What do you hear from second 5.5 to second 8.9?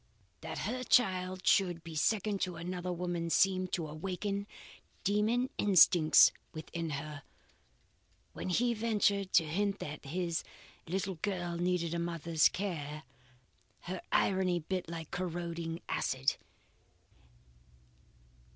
instincts within her. When he